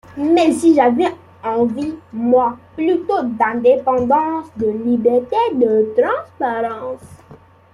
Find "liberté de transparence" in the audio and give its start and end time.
4.71-7.03